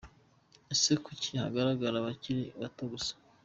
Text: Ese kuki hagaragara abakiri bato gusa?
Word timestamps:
Ese 0.73 0.91
kuki 1.05 1.29
hagaragara 1.43 1.95
abakiri 1.99 2.43
bato 2.59 2.83
gusa? 2.91 3.11